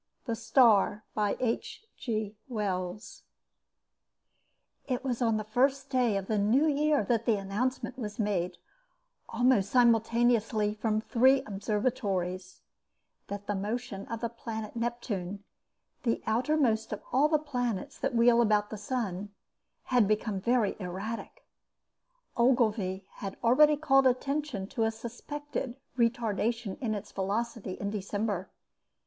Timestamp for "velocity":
27.11-27.73